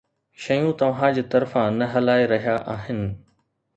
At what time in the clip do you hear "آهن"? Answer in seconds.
2.73-3.01